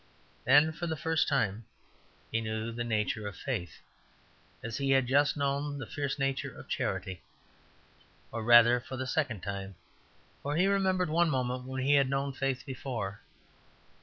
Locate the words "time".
1.27-1.65, 9.43-9.75